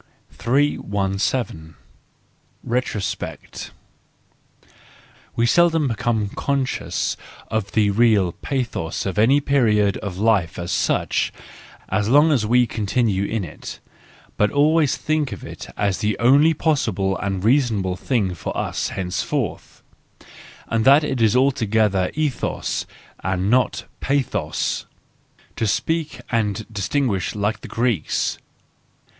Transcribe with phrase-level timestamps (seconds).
[0.31, 1.75] 317
[2.63, 3.69] Retrospect
[5.35, 7.15] .—We seldom become conscious
[7.49, 11.31] of the real pathos of any period of life as such,
[11.89, 13.79] as long as we continue in it,
[14.37, 19.83] but always think it is the only possible and reasonable thing for us henceforth,
[20.67, 22.87] and that it is altogether ethos
[23.23, 24.87] and not pathos
[25.55, 28.39] *—to speak and distinguish like the Greeks.